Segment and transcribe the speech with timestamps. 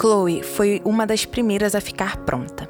[0.00, 2.68] Chloe foi uma das primeiras a ficar pronta.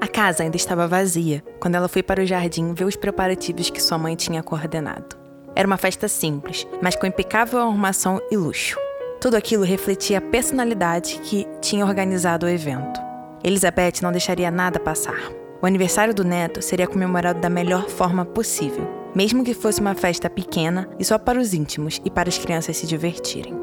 [0.00, 3.80] A casa ainda estava vazia quando ela foi para o jardim ver os preparativos que
[3.80, 5.16] sua mãe tinha coordenado.
[5.54, 8.76] Era uma festa simples, mas com impecável arrumação e luxo.
[9.20, 13.00] Tudo aquilo refletia a personalidade que tinha organizado o evento.
[13.44, 15.30] Elizabeth não deixaria nada passar.
[15.62, 20.28] O aniversário do neto seria comemorado da melhor forma possível, mesmo que fosse uma festa
[20.28, 23.54] pequena e só para os íntimos e para as crianças se divertirem.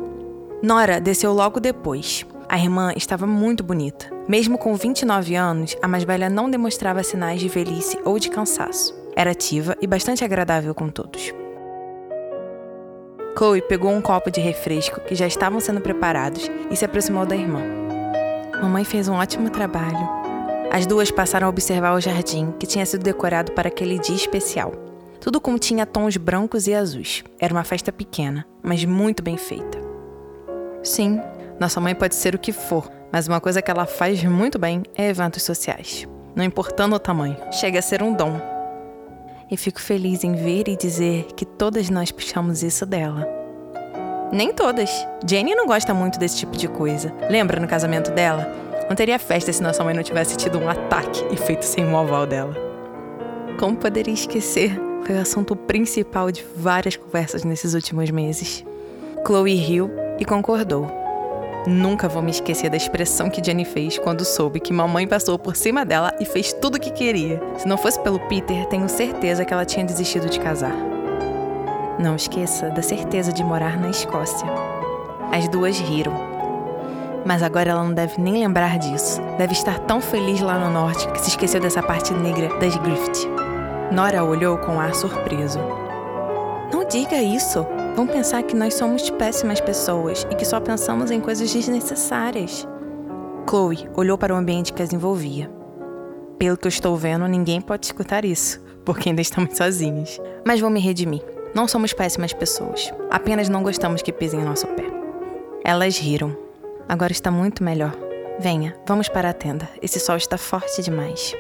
[0.64, 2.26] Nora desceu logo depois.
[2.50, 4.08] A irmã estava muito bonita.
[4.28, 8.94] Mesmo com 29 anos, a mais velha não demonstrava sinais de velhice ou de cansaço.
[9.16, 11.34] Era ativa e bastante agradável com todos.
[13.38, 17.36] Chloe pegou um copo de refresco que já estavam sendo preparados e se aproximou da
[17.36, 17.62] irmã.
[18.62, 20.10] Mamãe fez um ótimo trabalho.
[20.72, 24.72] As duas passaram a observar o jardim, que tinha sido decorado para aquele dia especial.
[25.20, 27.24] Tudo continha tons brancos e azuis.
[27.40, 29.80] Era uma festa pequena, mas muito bem feita.
[30.84, 31.22] Sim,
[31.60, 34.84] nossa mãe pode ser o que for, mas uma coisa que ela faz muito bem
[34.96, 36.08] é eventos sociais.
[36.36, 38.54] Não importando o tamanho, chega a ser um dom
[39.52, 43.28] e fico feliz em ver e dizer que todas nós puxamos isso dela.
[44.32, 44.90] Nem todas.
[45.28, 47.14] Jenny não gosta muito desse tipo de coisa.
[47.30, 48.52] Lembra no casamento dela?
[48.90, 51.96] Não teria festa se nossa mãe não tivesse tido um ataque e feito sem o
[51.96, 52.56] aval dela.
[53.60, 54.72] Como poderia esquecer?
[55.06, 58.66] Foi o assunto principal de várias conversas nesses últimos meses.
[59.24, 61.03] Chloe riu e concordou.
[61.66, 65.56] Nunca vou me esquecer da expressão que Jenny fez quando soube que mamãe passou por
[65.56, 67.42] cima dela e fez tudo o que queria.
[67.58, 70.76] Se não fosse pelo Peter, tenho certeza que ela tinha desistido de casar.
[71.98, 74.48] Não esqueça da certeza de morar na Escócia.
[75.32, 76.14] As duas riram.
[77.26, 79.22] Mas agora ela não deve nem lembrar disso.
[79.38, 83.30] Deve estar tão feliz lá no norte que se esqueceu dessa parte negra das Griffith.
[83.90, 85.60] Nora olhou com ar surpreso.
[86.74, 87.66] Não diga isso.
[87.96, 92.68] Vão pensar que nós somos péssimas pessoas e que só pensamos em coisas desnecessárias.
[93.48, 95.50] Chloe olhou para o ambiente que as envolvia.
[96.40, 100.20] Pelo que eu estou vendo, ninguém pode escutar isso, porque ainda estamos sozinhos.
[100.44, 101.24] Mas vou me redimir.
[101.54, 102.92] Não somos péssimas pessoas.
[103.12, 104.86] Apenas não gostamos que pisem em nosso pé.
[105.64, 106.36] Elas riram.
[106.90, 107.96] Agora está muito melhor.
[108.40, 109.70] Venha, vamos para a tenda.
[109.82, 111.36] Esse sol está forte demais.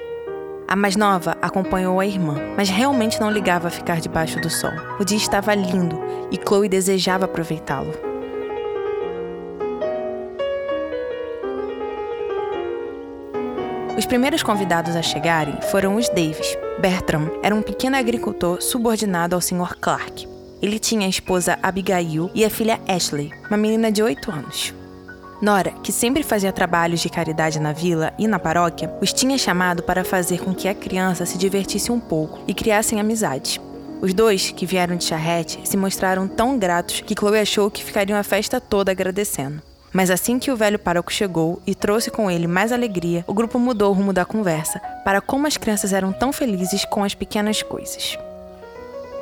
[0.67, 4.71] A mais nova acompanhou a irmã, mas realmente não ligava a ficar debaixo do sol.
[4.99, 5.99] O dia estava lindo
[6.31, 7.93] e Chloe desejava aproveitá-lo.
[13.97, 16.57] Os primeiros convidados a chegarem foram os Davis.
[16.79, 19.77] Bertram era um pequeno agricultor subordinado ao Sr.
[19.79, 20.27] Clark.
[20.61, 24.73] Ele tinha a esposa Abigail e a filha Ashley, uma menina de 8 anos.
[25.41, 29.83] Nora, que sempre fazia trabalhos de caridade na vila e na paróquia, os tinha chamado
[29.83, 33.59] para fazer com que a criança se divertisse um pouco e criassem amizade.
[34.01, 38.19] Os dois, que vieram de charrete, se mostraram tão gratos que Chloe achou que ficariam
[38.19, 39.61] a festa toda agradecendo.
[39.93, 43.59] Mas assim que o velho pároco chegou e trouxe com ele mais alegria, o grupo
[43.59, 47.61] mudou o rumo da conversa para como as crianças eram tão felizes com as pequenas
[47.61, 48.17] coisas.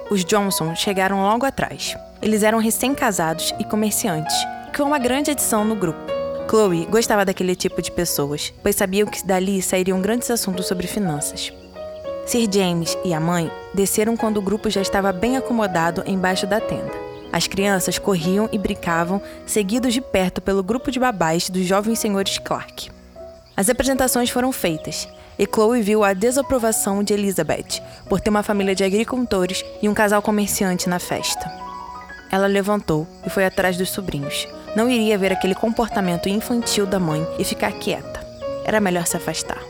[0.10, 1.96] Os Johnson chegaram logo atrás.
[2.22, 4.36] Eles eram recém-casados e comerciantes,
[4.78, 6.00] foi uma grande adição no grupo.
[6.50, 11.54] Chloe gostava daquele tipo de pessoas, pois sabiam que dali sairiam grandes assuntos sobre finanças.
[12.26, 16.60] Sir James e a mãe desceram quando o grupo já estava bem acomodado embaixo da
[16.60, 16.92] tenda.
[17.32, 22.38] As crianças corriam e brincavam, seguidos de perto pelo grupo de babás dos jovens senhores
[22.38, 22.92] Clark.
[23.56, 25.08] As apresentações foram feitas,
[25.40, 29.94] e Chloe viu a desaprovação de Elizabeth por ter uma família de agricultores e um
[29.94, 31.52] casal comerciante na festa.
[32.32, 37.26] Ela levantou e foi atrás dos sobrinhos, não iria ver aquele comportamento infantil da mãe
[37.38, 38.26] e ficar quieta.
[38.64, 39.62] Era melhor se afastar.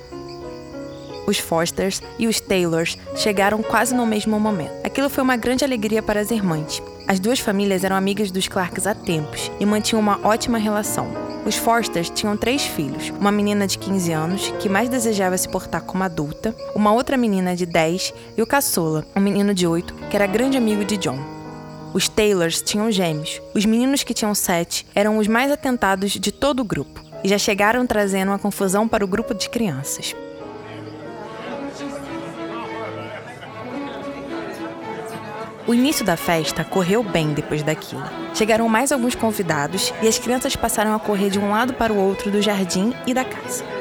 [1.26, 4.74] Os Fosters e os Taylors chegaram quase no mesmo momento.
[4.84, 6.82] Aquilo foi uma grande alegria para as irmãs.
[7.08, 11.12] As duas famílias eram amigas dos Clarks há tempos e mantinham uma ótima relação.
[11.46, 15.82] Os Fosters tinham três filhos: uma menina de 15 anos, que mais desejava se portar
[15.82, 20.16] como adulta, uma outra menina de 10 e o caçula, um menino de 8, que
[20.16, 21.41] era grande amigo de John.
[21.94, 23.42] Os Taylors tinham gêmeos.
[23.54, 27.38] Os meninos que tinham sete eram os mais atentados de todo o grupo e já
[27.38, 30.16] chegaram trazendo uma confusão para o grupo de crianças.
[35.68, 38.04] O início da festa correu bem depois daquilo.
[38.34, 41.98] Chegaram mais alguns convidados e as crianças passaram a correr de um lado para o
[41.98, 43.81] outro do jardim e da casa.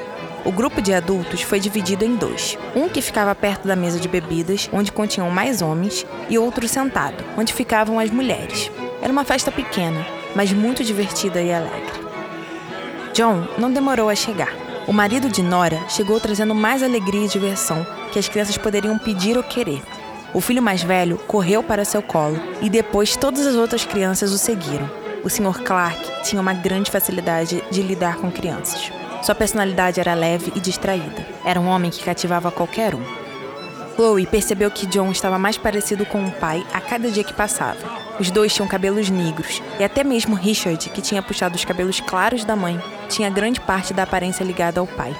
[0.50, 2.58] O grupo de adultos foi dividido em dois.
[2.74, 7.22] Um que ficava perto da mesa de bebidas, onde continham mais homens, e outro sentado,
[7.38, 8.68] onde ficavam as mulheres.
[9.00, 10.04] Era uma festa pequena,
[10.34, 11.92] mas muito divertida e alegre.
[13.14, 14.52] John não demorou a chegar.
[14.88, 19.36] O marido de Nora chegou trazendo mais alegria e diversão que as crianças poderiam pedir
[19.36, 19.80] ou querer.
[20.34, 24.38] O filho mais velho correu para seu colo e depois todas as outras crianças o
[24.38, 24.90] seguiram.
[25.22, 25.62] o Sr.
[25.62, 28.90] Clark tinha uma grande facilidade de lidar com crianças.
[29.22, 31.26] Sua personalidade era leve e distraída.
[31.44, 33.02] Era um homem que cativava qualquer um.
[33.94, 37.78] Chloe percebeu que John estava mais parecido com o pai a cada dia que passava.
[38.18, 42.44] Os dois tinham cabelos negros, e até mesmo Richard, que tinha puxado os cabelos claros
[42.44, 45.14] da mãe, tinha grande parte da aparência ligada ao pai.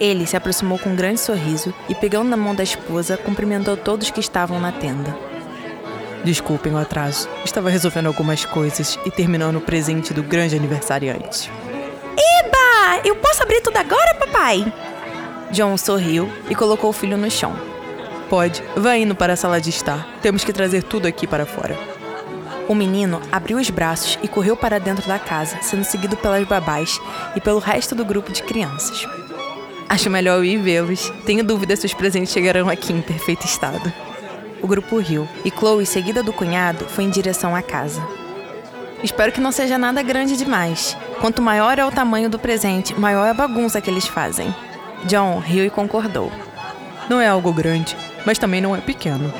[0.00, 4.10] Ele se aproximou com um grande sorriso e, pegando na mão da esposa, cumprimentou todos
[4.10, 5.16] que estavam na tenda.
[6.24, 7.28] Desculpem o atraso.
[7.44, 11.50] Estava resolvendo algumas coisas e terminando o presente do grande aniversariante.
[12.16, 12.55] Eba!
[13.06, 14.66] Eu posso abrir tudo agora, papai?
[15.52, 17.56] John sorriu e colocou o filho no chão.
[18.28, 18.64] Pode.
[18.76, 20.18] Vá indo para a sala de estar.
[20.20, 21.78] Temos que trazer tudo aqui para fora.
[22.68, 27.00] O menino abriu os braços e correu para dentro da casa, sendo seguido pelas babás
[27.36, 29.06] e pelo resto do grupo de crianças.
[29.88, 31.08] Acho melhor eu ir vê-los.
[31.24, 33.92] Tenho dúvida se os presentes chegarão aqui em perfeito estado.
[34.60, 38.04] O grupo riu e Chloe, seguida do cunhado, foi em direção à casa.
[39.00, 40.96] Espero que não seja nada grande demais.
[41.20, 44.54] Quanto maior é o tamanho do presente, maior é a bagunça que eles fazem.
[45.04, 46.30] John riu e concordou.
[47.08, 49.32] Não é algo grande, mas também não é pequeno.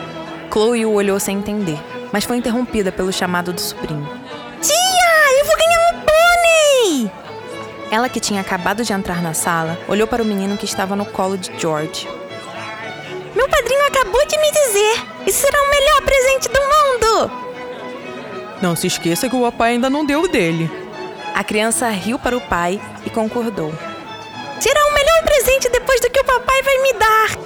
[0.52, 1.78] Chloe o olhou sem entender,
[2.12, 4.08] mas foi interrompida pelo chamado do sobrinho.
[4.60, 7.10] Tia, eu vou ganhar um pônei!
[7.90, 11.04] Ela, que tinha acabado de entrar na sala, olhou para o menino que estava no
[11.04, 12.08] colo de George.
[13.34, 17.46] Meu padrinho acabou de me dizer: isso será o melhor presente do mundo!
[18.62, 20.70] Não se esqueça que o papai ainda não deu o dele.
[21.36, 23.70] A criança riu para o pai e concordou.
[24.58, 27.38] Será o melhor presente depois do que o papai vai me dar!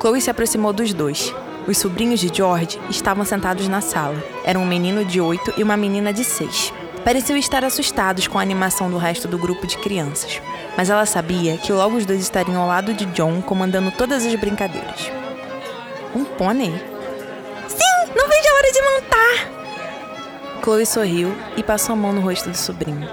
[0.00, 1.34] Chloe se aproximou dos dois.
[1.66, 4.22] Os sobrinhos de George estavam sentados na sala.
[4.44, 6.72] Era um menino de oito e uma menina de seis.
[7.04, 10.40] Pareciam estar assustados com a animação do resto do grupo de crianças,
[10.76, 14.34] mas ela sabia que logo os dois estariam ao lado de John comandando todas as
[14.36, 15.10] brincadeiras.
[16.14, 16.70] Um pônei?
[17.66, 19.55] Sim, não vejo a hora de montar!
[20.66, 23.08] Chloe sorriu e passou a mão no rosto do sobrinho.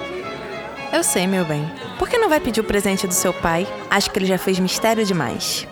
[0.91, 1.71] Eu sei, meu bem.
[1.99, 3.67] Por que não vai pedir o presente do seu pai?
[3.91, 5.67] Acho que ele já fez mistério demais.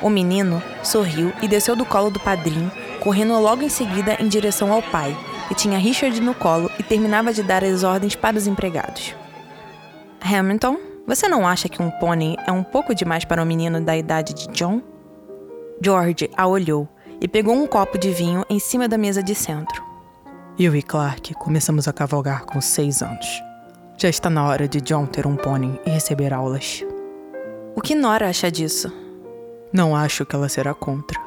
[0.00, 4.72] O menino sorriu e desceu do colo do padrinho, correndo logo em seguida em direção
[4.72, 5.14] ao pai,
[5.50, 9.14] e tinha Richard no colo e terminava de dar as ordens para os empregados.
[10.22, 13.94] Hamilton, você não acha que um pônei é um pouco demais para um menino da
[13.94, 14.80] idade de John?
[15.84, 16.88] George a olhou
[17.20, 19.85] e pegou um copo de vinho em cima da mesa de centro.
[20.58, 23.42] Eu e Clark começamos a cavalgar com seis anos.
[23.98, 26.82] Já está na hora de John ter um pônei e receber aulas.
[27.74, 28.90] O que Nora acha disso?
[29.70, 31.20] Não acho que ela será contra.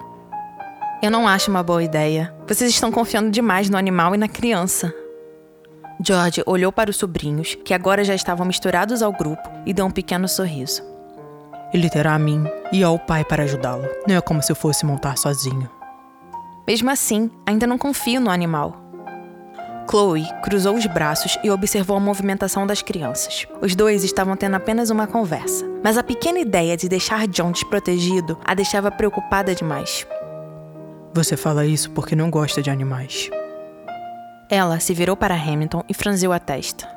[1.00, 2.34] Eu não acho uma boa ideia.
[2.48, 4.92] Vocês estão confiando demais no animal e na criança.
[6.04, 9.92] George olhou para os sobrinhos, que agora já estavam misturados ao grupo, e deu um
[9.92, 10.82] pequeno sorriso.
[11.72, 13.88] Ele terá a mim e ao pai para ajudá-lo.
[14.08, 15.70] Não é como se eu fosse montar sozinho.
[16.68, 18.89] Mesmo assim, ainda não confio no animal.
[19.90, 23.48] Chloe cruzou os braços e observou a movimentação das crianças.
[23.60, 28.38] Os dois estavam tendo apenas uma conversa, mas a pequena ideia de deixar John desprotegido
[28.46, 30.06] a deixava preocupada demais.
[31.12, 33.32] Você fala isso porque não gosta de animais.
[34.48, 36.88] Ela se virou para Hamilton e franziu a testa.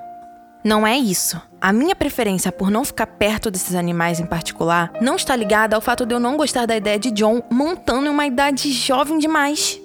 [0.63, 1.41] Não é isso.
[1.61, 5.83] A minha preferência por não ficar perto desses animais em particular não está ligada ao
[5.83, 9.82] fato de eu não gostar da ideia de John montando em uma idade jovem demais.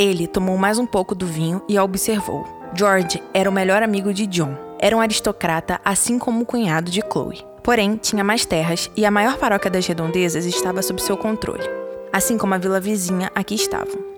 [0.00, 2.44] Ele tomou mais um pouco do vinho e a observou.
[2.74, 4.56] George era o melhor amigo de John.
[4.80, 7.44] Era um aristocrata, assim como o cunhado de Chloe.
[7.62, 11.80] Porém, tinha mais terras e a maior paróquia das redondezas estava sob seu controle
[12.12, 14.10] assim como a vila vizinha aqui estavam.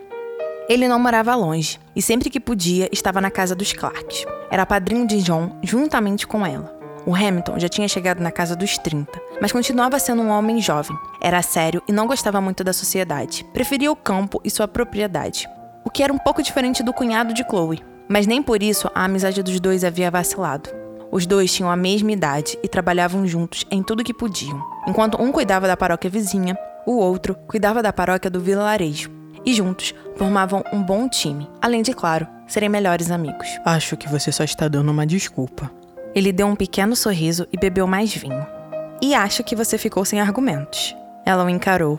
[0.69, 4.25] Ele não morava longe e sempre que podia estava na casa dos Clarks.
[4.51, 6.73] Era padrinho de John juntamente com ela.
[7.05, 10.97] O Hamilton já tinha chegado na casa dos 30, mas continuava sendo um homem jovem.
[11.21, 13.45] Era sério e não gostava muito da sociedade.
[13.53, 15.49] Preferia o campo e sua propriedade,
[15.93, 17.83] que era um pouco diferente do cunhado de Chloe.
[18.09, 20.71] Mas nem por isso a amizade dos dois havia vacilado.
[21.11, 24.63] Os dois tinham a mesma idade e trabalhavam juntos em tudo que podiam.
[24.87, 26.57] Enquanto um cuidava da paróquia vizinha,
[26.87, 29.11] o outro cuidava da paróquia do vilarejo.
[29.45, 33.49] E juntos formavam um bom time, além de, claro, serem melhores amigos.
[33.65, 35.71] Acho que você só está dando uma desculpa.
[36.15, 38.47] Ele deu um pequeno sorriso e bebeu mais vinho.
[39.01, 40.95] E acho que você ficou sem argumentos.
[41.27, 41.99] Ela o encarou.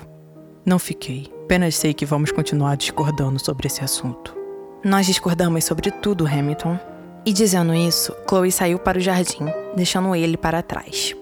[0.65, 1.29] Não fiquei.
[1.43, 4.35] Apenas sei que vamos continuar discordando sobre esse assunto.
[4.83, 6.79] Nós discordamos sobre tudo, Hamilton.
[7.25, 11.15] E dizendo isso, Chloe saiu para o jardim, deixando ele para trás.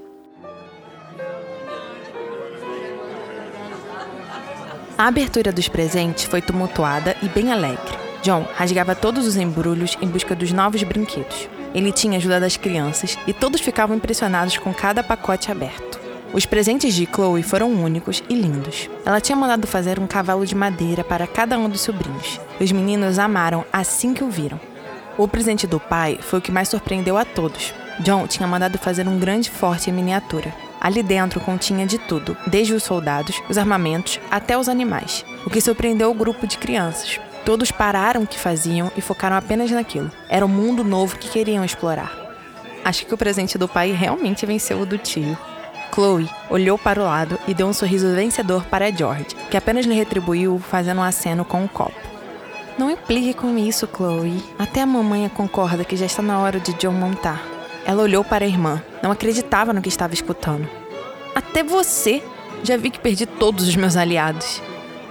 [4.98, 7.98] A abertura dos presentes foi tumultuada e bem alegre.
[8.22, 11.50] John rasgava todos os embrulhos em busca dos novos brinquedos.
[11.74, 16.01] Ele tinha ajuda das crianças e todos ficavam impressionados com cada pacote aberto.
[16.34, 18.90] Os presentes de Chloe foram únicos e lindos.
[19.06, 22.40] Ela tinha mandado fazer um cavalo de madeira para cada um dos sobrinhos.
[22.60, 24.60] Os meninos amaram assim que o viram.
[25.18, 27.74] O presente do pai foi o que mais surpreendeu a todos.
[28.00, 30.54] John tinha mandado fazer um grande forte em miniatura.
[30.80, 35.62] Ali dentro continha de tudo, desde os soldados, os armamentos, até os animais, o que
[35.62, 37.20] surpreendeu o grupo de crianças.
[37.46, 40.10] Todos pararam o que faziam e focaram apenas naquilo.
[40.30, 42.16] Era um mundo novo que queriam explorar.
[42.86, 45.38] Acho que o presente do pai realmente venceu o do tio.
[45.94, 49.94] Chloe olhou para o lado e deu um sorriso vencedor para George, que apenas lhe
[49.94, 52.00] retribuiu fazendo um aceno com o um copo.
[52.78, 54.44] Não implique com isso, Chloe.
[54.58, 57.42] Até a mamãe concorda que já está na hora de John montar.
[57.86, 58.82] Ela olhou para a irmã.
[59.04, 60.68] Não acreditava no que estava escutando.
[61.36, 62.24] Até você!
[62.64, 64.62] Já vi que perdi todos os meus aliados.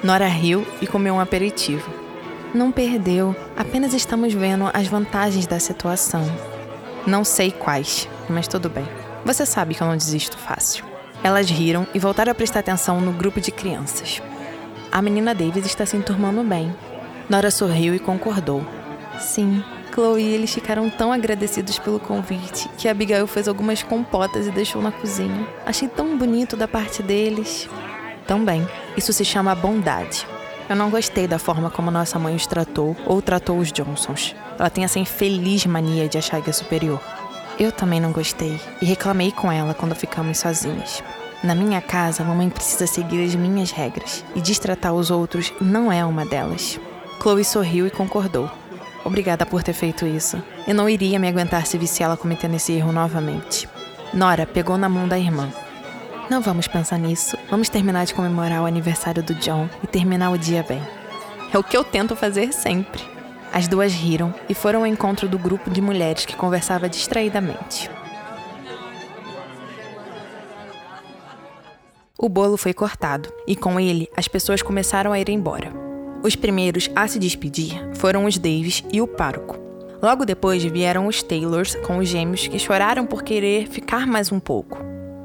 [0.02, 1.90] Nora riu e comeu um aperitivo.
[2.54, 6.24] Não perdeu, apenas estamos vendo as vantagens da situação.
[7.06, 8.99] Não sei quais, mas tudo bem.
[9.24, 10.84] Você sabe que eu não desisto fácil.
[11.22, 14.22] Elas riram e voltaram a prestar atenção no grupo de crianças.
[14.90, 16.74] A menina Davis está se enturmando bem.
[17.28, 18.64] Nora sorriu e concordou.
[19.20, 19.62] Sim,
[19.92, 24.80] Chloe e eles ficaram tão agradecidos pelo convite que Abigail fez algumas compotas e deixou
[24.80, 25.46] na cozinha.
[25.66, 27.68] Achei tão bonito da parte deles.
[28.26, 30.26] Também, isso se chama bondade.
[30.68, 34.34] Eu não gostei da forma como nossa mãe os tratou ou tratou os Johnsons.
[34.58, 37.00] Ela tem essa infeliz mania de achar que é superior.
[37.60, 41.04] Eu também não gostei e reclamei com ela quando ficamos sozinhas.
[41.44, 45.92] Na minha casa, a mamãe precisa seguir as minhas regras e destratar os outros não
[45.92, 46.80] é uma delas.
[47.20, 48.50] Chloe sorriu e concordou.
[49.04, 50.42] Obrigada por ter feito isso.
[50.66, 53.68] Eu não iria me aguentar se visse ela cometendo esse erro novamente.
[54.14, 55.52] Nora pegou na mão da irmã.
[56.30, 57.36] Não vamos pensar nisso.
[57.50, 60.80] Vamos terminar de comemorar o aniversário do John e terminar o dia bem.
[61.52, 63.19] É o que eu tento fazer sempre.
[63.52, 67.90] As duas riram e foram ao encontro do grupo de mulheres que conversava distraidamente.
[72.16, 75.72] O bolo foi cortado e com ele as pessoas começaram a ir embora.
[76.22, 79.58] Os primeiros a se despedir foram os Davis e o pároco.
[80.02, 84.38] Logo depois vieram os Taylors com os gêmeos que choraram por querer ficar mais um
[84.38, 84.78] pouco.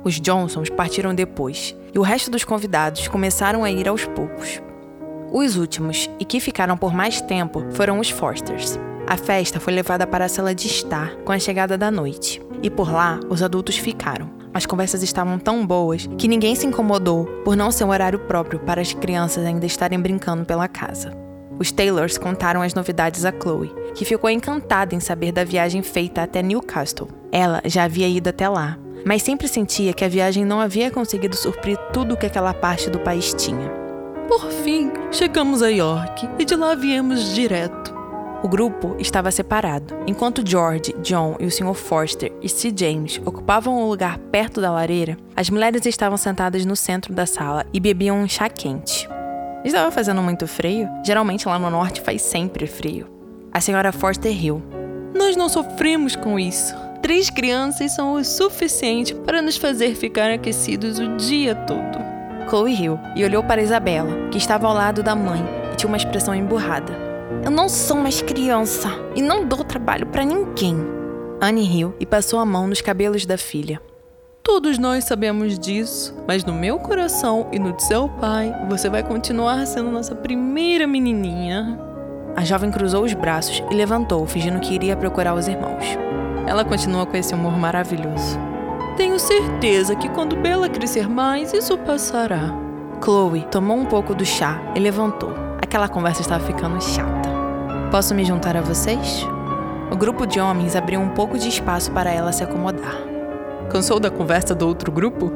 [0.03, 4.61] Os Johnsons partiram depois e o resto dos convidados começaram a ir aos poucos.
[5.37, 8.79] Os últimos, e que ficaram por mais tempo, foram os Forsters.
[9.05, 12.69] A festa foi levada para a sala de estar com a chegada da noite, e
[12.69, 14.29] por lá os adultos ficaram.
[14.53, 18.61] As conversas estavam tão boas que ninguém se incomodou por não ser um horário próprio
[18.61, 21.11] para as crianças ainda estarem brincando pela casa.
[21.59, 26.23] Os Taylors contaram as novidades a Chloe, que ficou encantada em saber da viagem feita
[26.23, 27.09] até Newcastle.
[27.29, 31.35] Ela já havia ido até lá, mas sempre sentia que a viagem não havia conseguido
[31.35, 33.84] suprir tudo o que aquela parte do país tinha.
[34.27, 37.93] Por fim, chegamos a York e de lá viemos direto.
[38.41, 39.95] O grupo estava separado.
[40.07, 41.73] Enquanto George, John e o Sr.
[41.73, 42.73] Forster e C.
[42.75, 47.65] James ocupavam um lugar perto da lareira, as mulheres estavam sentadas no centro da sala
[47.73, 49.07] e bebiam um chá quente.
[49.63, 50.87] Estava fazendo muito frio?
[51.03, 53.07] Geralmente lá no norte faz sempre frio.
[53.51, 54.61] A senhora Forster riu.
[55.15, 56.75] Nós não sofremos com isso.
[57.01, 62.14] Três crianças são o suficiente para nos fazer ficar aquecidos o dia todo.
[62.47, 65.97] Chloe riu e olhou para Isabela, que estava ao lado da mãe e tinha uma
[65.97, 66.93] expressão emburrada.
[67.43, 70.77] Eu não sou mais criança e não dou trabalho para ninguém.
[71.41, 73.81] Anne riu e passou a mão nos cabelos da filha.
[74.43, 79.01] Todos nós sabemos disso, mas no meu coração e no de seu pai, você vai
[79.01, 81.79] continuar sendo nossa primeira menininha.
[82.35, 85.83] A jovem cruzou os braços e levantou, fingindo que iria procurar os irmãos.
[86.45, 88.54] Ela continua com esse humor maravilhoso.
[88.97, 92.55] Tenho certeza que quando Bela crescer mais, isso passará.
[93.03, 95.33] Chloe tomou um pouco do chá e levantou.
[95.61, 97.29] Aquela conversa estava ficando chata.
[97.91, 99.27] Posso me juntar a vocês?
[99.91, 102.95] O grupo de homens abriu um pouco de espaço para ela se acomodar.
[103.69, 105.29] Cansou da conversa do outro grupo?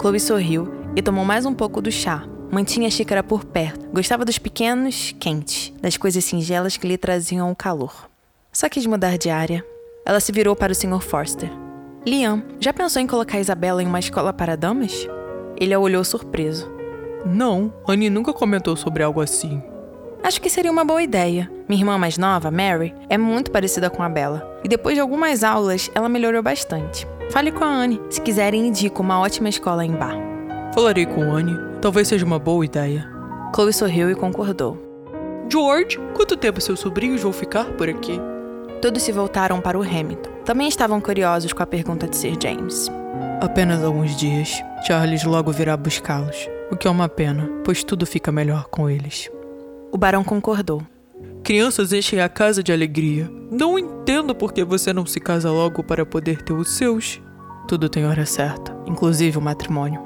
[0.00, 2.22] Chloe sorriu e tomou mais um pouco do chá.
[2.48, 3.88] Mantinha a xícara por perto.
[3.92, 8.08] Gostava dos pequenos quentes, das coisas singelas que lhe traziam o calor.
[8.52, 9.64] Só quis mudar de área.
[10.06, 11.00] Ela se virou para o Sr.
[11.00, 11.50] Forster.
[12.06, 15.06] Liam, já pensou em colocar Isabela em uma escola para damas?
[15.58, 16.70] Ele a olhou surpreso.
[17.26, 19.62] Não, Annie nunca comentou sobre algo assim.
[20.22, 21.50] Acho que seria uma boa ideia.
[21.68, 24.48] Minha irmã mais nova, Mary, é muito parecida com a Bella.
[24.64, 27.06] E depois de algumas aulas, ela melhorou bastante.
[27.30, 28.00] Fale com a Anne.
[28.08, 30.16] Se quiserem, indico uma ótima escola em Bar.
[30.74, 31.58] Falarei com Anne.
[31.82, 33.06] Talvez seja uma boa ideia.
[33.54, 34.78] Chloe sorriu e concordou.
[35.50, 38.18] George, quanto tempo seus sobrinhos vão ficar por aqui?
[38.80, 40.39] Todos se voltaram para o Hamilton.
[40.50, 42.90] Também estavam curiosos com a pergunta de Sir James.
[43.40, 44.60] Apenas alguns dias.
[44.84, 46.48] Charles logo virá buscá-los.
[46.72, 49.30] O que é uma pena, pois tudo fica melhor com eles.
[49.92, 50.82] O barão concordou.
[51.44, 53.30] Crianças enchem a casa de alegria.
[53.48, 57.22] Não entendo por que você não se casa logo para poder ter os seus.
[57.68, 60.02] Tudo tem hora certa, inclusive o matrimônio.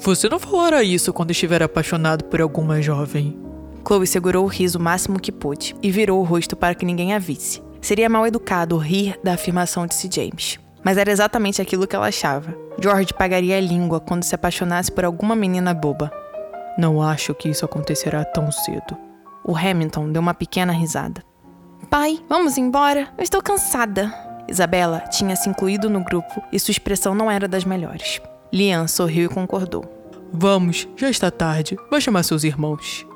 [0.00, 3.38] Você não falará isso quando estiver apaixonado por alguma jovem.
[3.86, 7.14] Chloe segurou o riso o máximo que pôde e virou o rosto para que ninguém
[7.14, 7.66] a visse.
[7.80, 10.08] Seria mal educado rir da afirmação de C.
[10.10, 10.58] James.
[10.82, 12.56] Mas era exatamente aquilo que ela achava.
[12.80, 16.10] George pagaria a língua quando se apaixonasse por alguma menina boba.
[16.78, 18.96] Não acho que isso acontecerá tão cedo.
[19.44, 21.22] O Hamilton deu uma pequena risada.
[21.90, 23.08] Pai, vamos embora.
[23.16, 24.12] Eu estou cansada.
[24.48, 28.20] Isabela tinha se incluído no grupo e sua expressão não era das melhores.
[28.52, 29.84] Lian sorriu e concordou.
[30.32, 31.76] Vamos, já está tarde.
[31.90, 33.07] Vai chamar seus irmãos.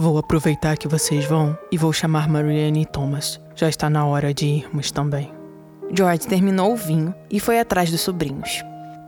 [0.00, 3.40] Vou aproveitar que vocês vão e vou chamar Marianne e Thomas.
[3.56, 5.32] Já está na hora de irmos também.
[5.92, 8.62] George terminou o vinho e foi atrás dos sobrinhos.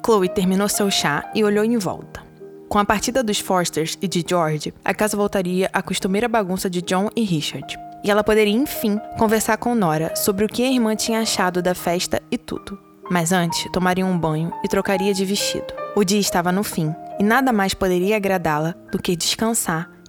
[0.05, 2.21] Chloe terminou seu chá e olhou em volta.
[2.69, 6.83] Com a partida dos Forsters e de George, a casa voltaria à costumeira bagunça de
[6.83, 7.79] John e Richard.
[8.03, 11.73] E ela poderia, enfim, conversar com Nora sobre o que a irmã tinha achado da
[11.73, 12.77] festa e tudo.
[13.09, 15.73] Mas antes, tomaria um banho e trocaria de vestido.
[15.95, 20.00] O dia estava no fim, e nada mais poderia agradá-la do que descansar